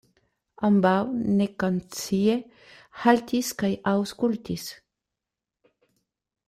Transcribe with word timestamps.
Ambaŭ 0.69 0.93
nekonscie 1.41 2.39
haltis 3.03 3.53
kaj 3.63 3.71
aŭskultis. 3.95 4.69